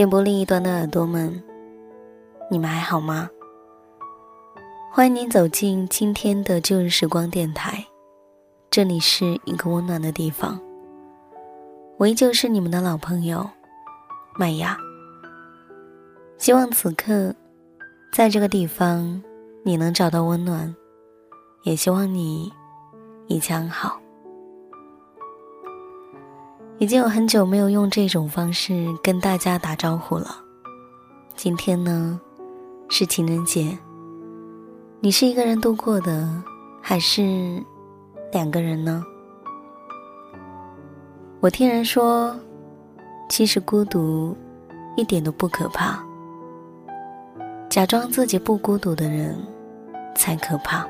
[0.00, 1.42] 电波另一端的耳朵们，
[2.50, 3.28] 你们还好吗？
[4.90, 7.84] 欢迎您走进今天的旧日时光电台，
[8.70, 10.58] 这里是一个温暖的地方。
[11.98, 13.46] 我依旧是你们的老朋友
[14.38, 14.74] 麦芽。
[16.38, 17.34] 希望此刻，
[18.10, 19.22] 在这个地方，
[19.62, 20.74] 你能找到温暖，
[21.62, 22.50] 也希望你
[23.26, 23.99] 一切安好。
[26.80, 30.34] 已经有很久没有用这种方式跟大家打招呼了。
[31.36, 32.18] 今天呢，
[32.88, 33.76] 是情人节。
[34.98, 36.42] 你是一个人度过的，
[36.80, 37.62] 还是
[38.32, 39.04] 两个人呢？
[41.40, 42.34] 我听人说，
[43.28, 44.34] 其实孤独
[44.96, 46.02] 一点都不可怕。
[47.68, 49.38] 假装自己不孤独的人，
[50.14, 50.88] 才可怕。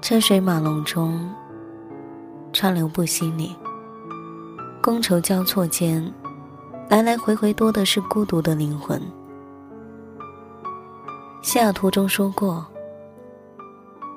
[0.00, 1.28] 车水马龙中。
[2.58, 3.54] 川流不息里，
[4.80, 6.10] 觥筹交错间，
[6.88, 8.98] 来来回回多的是孤独的灵魂。
[11.42, 12.66] 西雅图中说过：“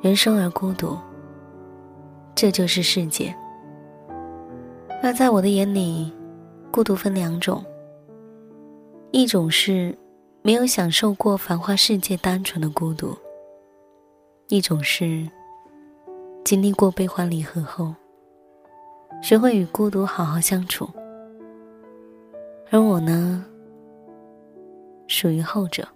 [0.01, 0.97] 人生而孤独，
[2.33, 3.35] 这就是世界。”
[5.03, 6.09] 而在我的眼里，
[6.71, 7.61] 孤独分两种：
[9.11, 9.93] 一种是
[10.43, 13.09] 没有享受过繁华世界单纯的孤独；
[14.47, 15.27] 一种是
[16.45, 17.93] 经历过悲欢离合后。
[19.21, 20.89] 学会与孤独好好相处，
[22.71, 23.45] 而我呢，
[25.07, 25.87] 属于后者。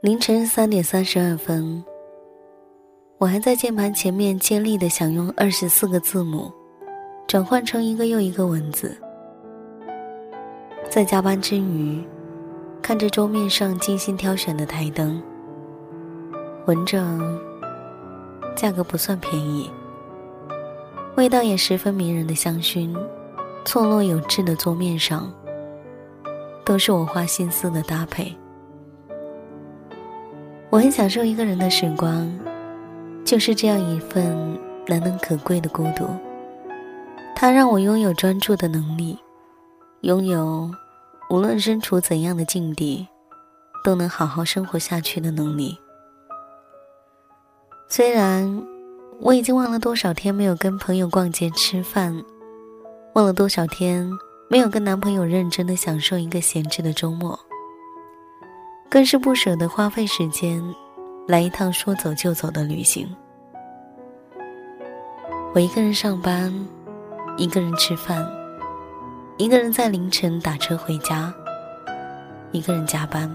[0.00, 1.84] 凌晨三点三十二分，
[3.18, 6.50] 我还在键盘前面尽力的想用二十四个字母
[7.26, 8.96] 转换成一个又一个文字，
[10.88, 12.02] 在加班之余，
[12.80, 15.20] 看着桌面上精心挑选的台灯，
[16.66, 16.98] 闻着。
[18.58, 19.70] 价格不算便宜，
[21.16, 22.92] 味道也十分迷人的香薰，
[23.64, 25.32] 错落有致的桌面上，
[26.64, 28.36] 都是我花心思的搭配。
[30.70, 32.28] 我很享受一个人的时光，
[33.24, 34.36] 就是这样一份
[34.88, 36.08] 难能可贵的孤独。
[37.36, 39.16] 它让我拥有专注的能力，
[40.00, 40.68] 拥有
[41.30, 43.06] 无论身处怎样的境地，
[43.84, 45.78] 都能好好生活下去的能力。
[47.90, 48.66] 虽然
[49.18, 52.14] 我已经忘了多少天没有跟朋友逛街吃饭，
[53.14, 54.06] 忘了多少天
[54.46, 57.38] 没有跟男朋友认真的享受一个闲置的周末，
[58.90, 60.62] 更是不舍得花费时间
[61.26, 63.08] 来一趟说走就走的旅行。
[65.54, 66.52] 我一个人上班，
[67.38, 68.22] 一个人吃饭，
[69.38, 71.32] 一个人在凌晨打车回家，
[72.52, 73.34] 一个人加班。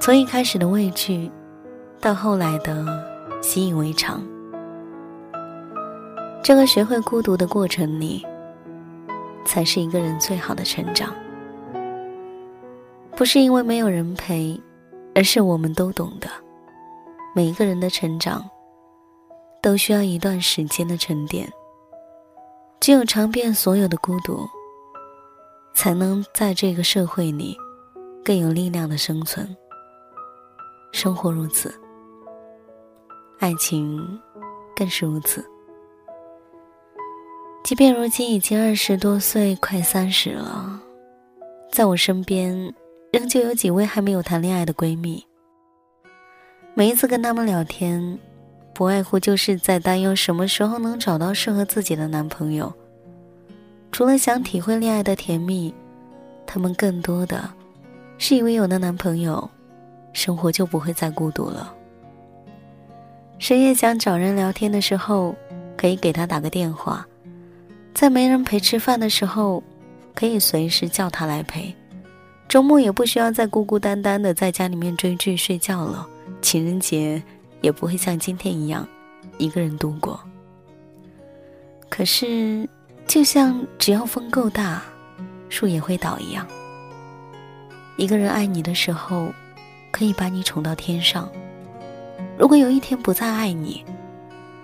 [0.00, 1.30] 从一开始的畏惧。
[2.02, 2.84] 到后来的
[3.40, 4.20] 习以为常，
[6.42, 8.26] 这个学会孤独的过程里，
[9.44, 11.14] 才是一个人最好的成长。
[13.14, 14.60] 不是因为没有人陪，
[15.14, 16.28] 而是我们都懂得，
[17.36, 18.50] 每一个人的成长，
[19.62, 21.48] 都需要一段时间的沉淀。
[22.80, 24.44] 只有尝遍所有的孤独，
[25.72, 27.56] 才能在这个社会里
[28.24, 29.56] 更有力量的生存。
[30.90, 31.72] 生活如此，
[33.42, 34.20] 爱情
[34.76, 35.44] 更是如此。
[37.64, 40.80] 即便如今已经二十多岁，快三十了，
[41.72, 42.72] 在我身边
[43.12, 45.26] 仍旧有几位还没有谈恋爱的闺蜜。
[46.74, 48.16] 每一次跟她们聊天，
[48.72, 52.72] 不外乎就是在担忧什么时候能找到适合自己的男朋友。
[53.90, 55.74] 除了想体会恋爱的甜蜜，
[56.46, 57.52] 她们更多的
[58.18, 59.50] 是以为有了男朋友，
[60.12, 61.74] 生活就不会再孤独了。
[63.42, 65.34] 深夜想找人聊天的时候，
[65.76, 67.04] 可以给他打个电话。
[67.92, 69.60] 在没人陪吃饭的时候，
[70.14, 71.74] 可以随时叫他来陪；
[72.48, 76.06] 周末也不需要再孤孤单单的在家里面追剧睡觉了。
[76.40, 77.20] 情人节
[77.60, 78.86] 也不会像今天一样
[79.38, 80.20] 一个人度过。
[81.88, 82.68] 可是，
[83.08, 84.80] 就像只要风够大，
[85.48, 86.46] 树也会倒一样。
[87.96, 89.34] 一个人爱你的时候，
[89.90, 91.26] 可以把你宠到天上；
[92.42, 93.84] 如果有一天不再爱你，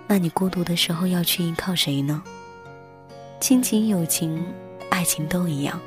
[0.05, 2.21] 那你孤独的时候要去依靠谁呢？
[3.39, 4.45] 亲情、友情、
[4.89, 5.79] 爱情都一样，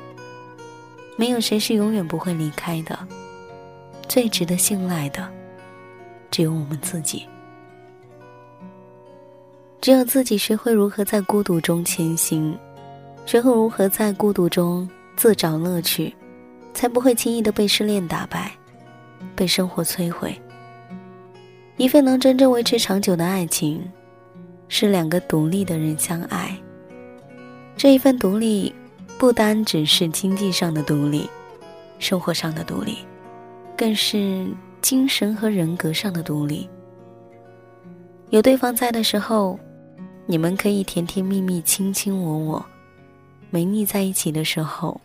[1.17, 2.97] 没有谁是永远不会离开的。
[4.09, 5.29] 最值得信赖的，
[6.31, 7.27] 只有我们自己。
[9.79, 12.57] 只有自己学会如何在孤独中前行，
[13.27, 16.11] 学会如何在孤独中自找乐趣，
[16.73, 18.51] 才不会轻易的被失恋打败，
[19.35, 20.35] 被生活摧毁。
[21.77, 23.83] 一份能真正维持长久的爱情，
[24.67, 26.55] 是两个独立的人相爱。
[27.75, 28.73] 这一份独立，
[29.17, 31.27] 不单只是经济上的独立，
[31.97, 32.99] 生活上的独立，
[33.75, 34.45] 更是
[34.81, 36.69] 精神和人格上的独立。
[38.29, 39.59] 有对方在的时候，
[40.27, 42.63] 你们可以甜甜蜜蜜、卿卿我我；
[43.49, 45.01] 没腻在一起的时候，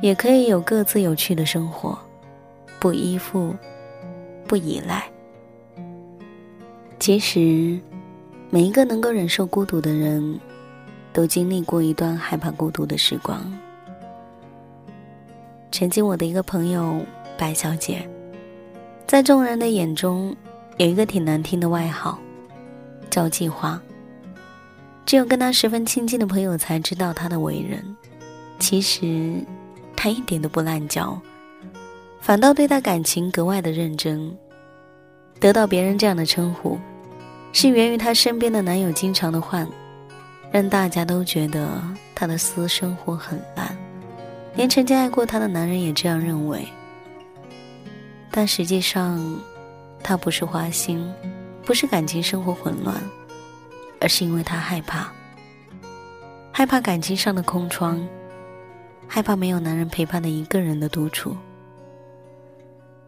[0.00, 1.98] 也可以有各自有趣的生活，
[2.80, 3.54] 不依附，
[4.46, 5.06] 不依赖。
[6.98, 7.78] 其实，
[8.50, 10.38] 每一个能够忍受孤独的人。
[11.10, 13.42] 都经历过一段害怕孤独的时光。
[15.72, 17.04] 曾经，我的一个朋友
[17.36, 18.08] 白小姐，
[19.04, 20.36] 在众人的眼中
[20.76, 22.16] 有一个挺难听的外号，
[23.10, 23.82] 叫“计划。
[25.04, 27.96] 只有跟她十分亲近的朋友才知道她的为人。
[28.60, 29.42] 其实，
[29.96, 31.20] 她一点都不滥交，
[32.20, 34.32] 反倒对待感情格外的认真。
[35.40, 36.78] 得到别人这样的称呼，
[37.52, 39.66] 是源于她身边的男友经常的换。
[40.50, 41.68] 让大家都觉得
[42.14, 43.76] 她的私生活很烂，
[44.54, 46.66] 连曾经爱过她的男人也这样认为。
[48.30, 49.22] 但实际上，
[50.02, 51.06] 她不是花心，
[51.66, 52.96] 不是感情生活混乱，
[54.00, 55.12] 而是因为她害怕，
[56.50, 58.02] 害怕感情上的空窗，
[59.06, 61.36] 害怕没有男人陪伴的一个人的独处。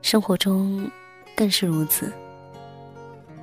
[0.03, 0.91] 生活中
[1.35, 2.13] 更是如此，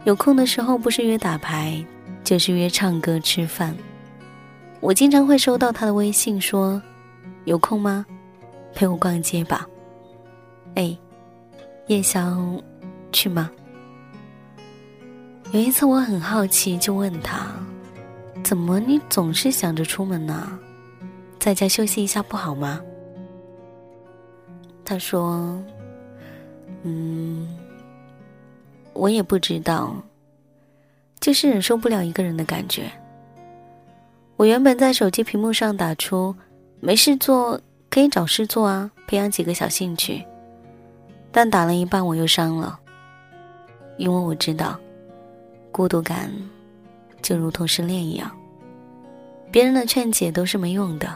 [0.07, 1.85] 有空的时候不是约打牌。
[2.23, 3.73] 就是约唱歌、吃饭。
[4.81, 6.81] 我经常会收到他的微信，说
[7.45, 8.05] ：“有空吗？
[8.75, 9.65] 陪我逛街吧。”
[10.75, 10.97] 哎，
[11.85, 12.61] 夜宵
[13.13, 13.49] 去吗？
[15.53, 17.47] 有一次我很好奇，就问他
[18.43, 20.59] ：“怎么你总是想着出门呢？
[21.39, 22.81] 在家休息一下不好吗？”
[24.83, 25.57] 他说
[26.83, 27.47] ：“嗯，
[28.97, 29.95] 我也不知道。”
[31.19, 32.91] 就是忍受不了一个人的感觉。
[34.35, 36.33] 我原本在手机屏幕上打出
[36.79, 40.23] “没事做可以找事做啊，培养几个小兴趣”，
[41.33, 42.79] 但打了一半我又删了，
[43.97, 44.79] 因为我知道，
[45.71, 46.31] 孤独感
[47.23, 48.31] 就如同失恋一样，
[49.51, 51.11] 别人的劝解都是没用的，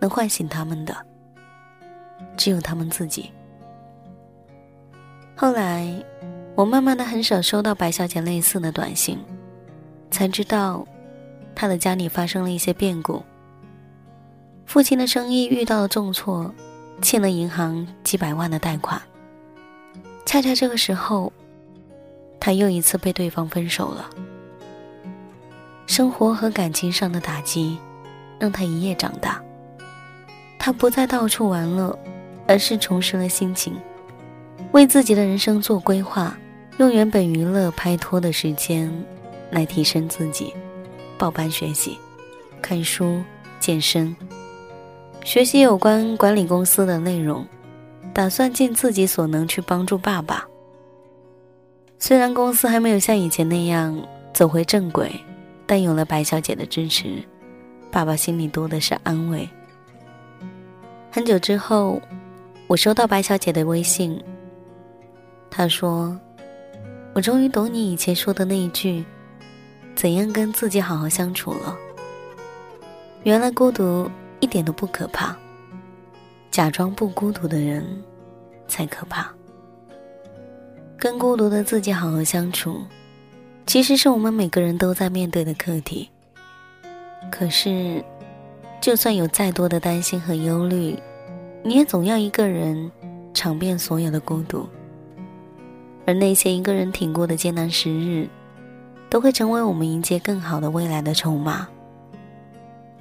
[0.00, 0.96] 能唤醒他们的
[2.34, 3.30] 只有他们自己。
[5.36, 6.02] 后来。
[6.56, 9.18] 我慢慢的很少收到白小姐类似的短信，
[10.10, 10.86] 才知道，
[11.54, 13.22] 她的家里发生了一些变故。
[14.64, 16.50] 父亲的生意遇到了重挫，
[17.02, 19.00] 欠了银行几百万的贷款。
[20.24, 21.30] 恰恰这个时候，
[22.40, 24.08] 他又一次被对方分手了。
[25.86, 27.78] 生活和感情上的打击，
[28.38, 29.42] 让他一夜长大。
[30.58, 31.96] 他不再到处玩乐，
[32.48, 33.76] 而是重拾了心情，
[34.72, 36.34] 为自己的人生做规划。
[36.78, 38.92] 用原本娱乐拍拖的时间，
[39.50, 40.52] 来提升自己，
[41.16, 41.96] 报班学习，
[42.60, 43.22] 看书、
[43.58, 44.14] 健身，
[45.24, 47.46] 学习有关管理公司的内容，
[48.12, 50.46] 打算尽自己所能去帮助爸爸。
[51.98, 53.98] 虽然公司还没有像以前那样
[54.34, 55.10] 走回正轨，
[55.66, 57.24] 但有了白小姐的支持，
[57.90, 59.48] 爸爸心里多的是安慰。
[61.10, 61.98] 很久之后，
[62.66, 64.22] 我收到白小姐的微信。
[65.50, 66.14] 她说
[67.16, 69.02] ：“我终于懂你以前说的那一句，
[69.94, 71.74] 怎样跟自己好好相处了。
[73.22, 74.06] 原来孤独
[74.38, 75.34] 一点都不可怕，
[76.50, 77.82] 假装不孤独的人
[78.68, 79.32] 才可怕。
[80.98, 82.84] 跟孤独的自己好好相处，
[83.64, 86.10] 其实是我们每个人都在面对的课题。
[87.32, 88.04] 可是。”
[88.78, 90.96] 就算有再多的担心和忧虑，
[91.64, 92.92] 你也总要一个人
[93.32, 94.68] 尝遍所有的孤独。
[96.06, 98.28] 而那些一个人挺过的艰难时日，
[99.10, 101.66] 都会成为我们迎接更好的未来的筹码。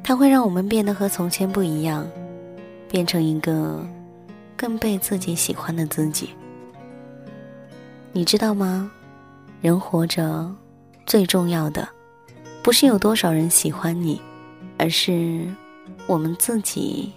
[0.03, 2.05] 它会让我们变得和从前不一样，
[2.89, 3.87] 变成一个
[4.57, 6.31] 更被自己喜欢的自己。
[8.11, 8.91] 你知道吗？
[9.61, 10.51] 人活着
[11.05, 11.87] 最重要的，
[12.61, 14.21] 不是有多少人喜欢你，
[14.77, 15.47] 而是。
[16.07, 17.11] 我们自己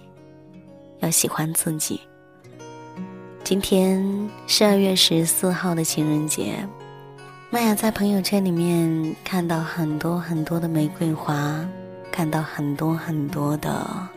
[1.01, 2.01] 要喜欢自己。
[3.49, 6.53] 今天是二月十四号的情人节，
[7.49, 11.67] 麦雅在朋友圈里面看到很多很多的玫瑰花，
[12.11, 14.07] 看到很多很多的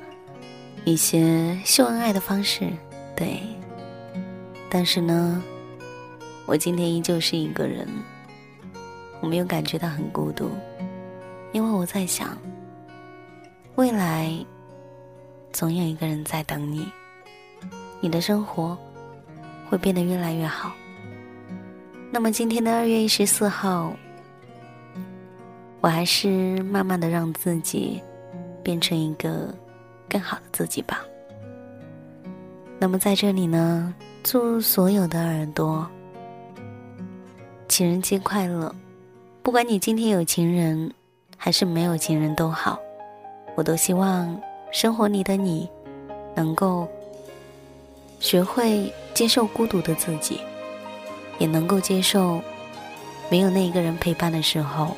[0.84, 2.70] 一些秀恩爱的方式，
[3.16, 3.40] 对。
[4.68, 5.42] 但是呢，
[6.44, 7.88] 我今天依旧是一个人，
[9.22, 10.50] 我没有感觉到很孤独，
[11.52, 12.36] 因为我在想，
[13.76, 14.30] 未来。
[15.54, 16.86] 总有一个人在等你，
[18.02, 18.76] 你的生活
[19.72, 20.70] 会变得越来越好。
[22.10, 23.90] 那么今天的二月十四号，
[25.80, 27.98] 我还是慢慢的让自己
[28.62, 29.48] 变成一个
[30.10, 31.02] 更好的自己吧。
[32.78, 35.88] 那么在这里呢，祝所有的耳朵
[37.66, 38.74] 情人节快乐！
[39.42, 40.92] 不管你今天有情人
[41.38, 42.78] 还是没有情人都好，
[43.54, 44.38] 我都希望。
[44.70, 45.66] 生活里的你，
[46.34, 46.86] 能够
[48.20, 50.40] 学会接受孤独的自己，
[51.38, 52.42] 也能够接受
[53.30, 54.96] 没有那一个人陪伴的时候，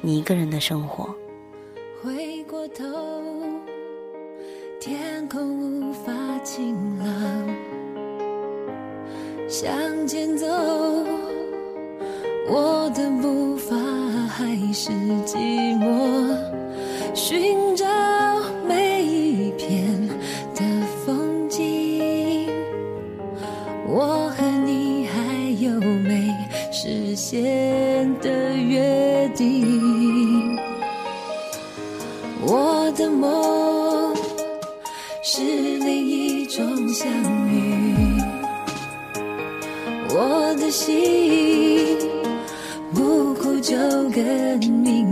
[0.00, 1.14] 你一个人的生活。
[2.02, 2.84] 回过头，
[4.80, 6.12] 天空无法
[6.44, 7.08] 晴朗，
[9.48, 10.46] 向前走，
[12.48, 13.76] 我的步伐
[14.28, 14.90] 还是
[15.24, 15.36] 寂
[15.78, 16.36] 寞，
[17.14, 17.95] 寻找。
[42.94, 43.76] 不哭就
[44.10, 45.05] 更明。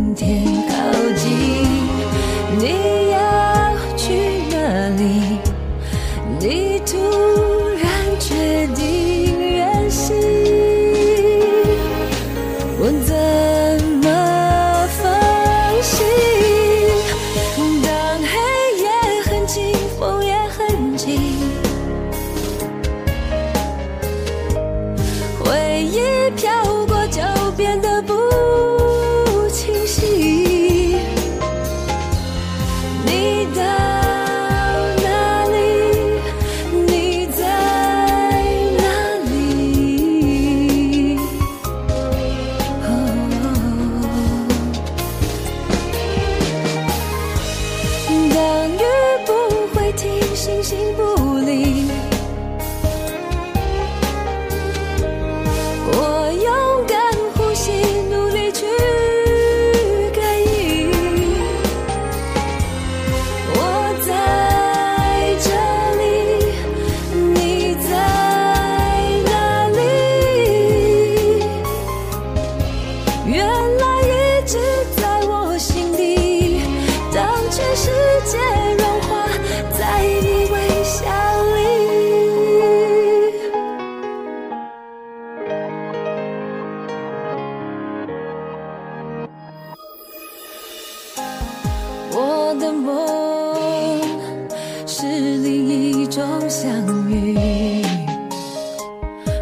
[96.15, 96.71] 终相
[97.11, 97.83] 遇，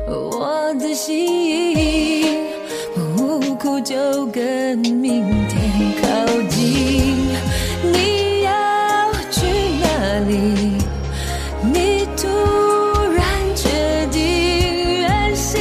[0.09, 2.47] 我的心，
[2.97, 5.61] 我无苦就跟明天
[6.01, 6.07] 靠
[6.49, 7.29] 近。
[7.93, 8.51] 你要
[9.31, 9.45] 去
[9.83, 9.85] 哪
[10.27, 10.33] 里？
[11.75, 12.27] 你突
[13.13, 13.23] 然
[13.55, 13.69] 决
[14.11, 14.23] 定
[15.03, 15.61] 远行，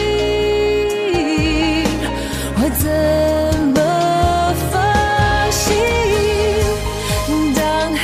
[2.56, 2.88] 我怎
[3.74, 3.78] 么
[4.72, 4.80] 放
[5.52, 5.76] 心？
[7.54, 7.60] 当
[7.98, 8.00] 黑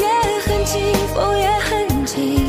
[0.00, 0.02] 夜
[0.44, 0.82] 很清，
[1.14, 2.47] 风也很轻。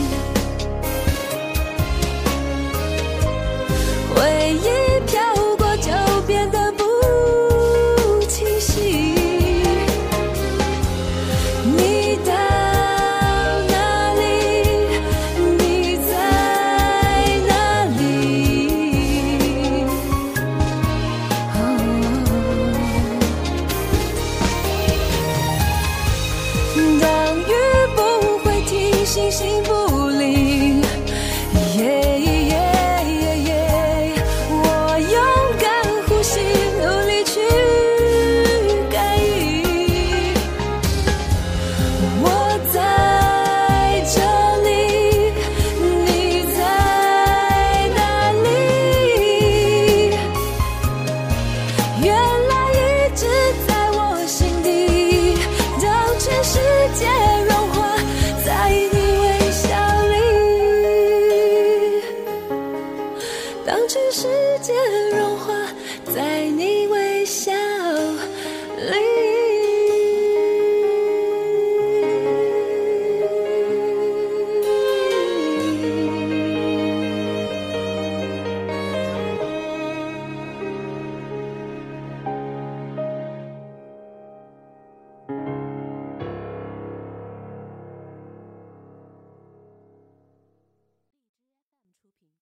[63.89, 64.27] 这世
[64.61, 65.18] 界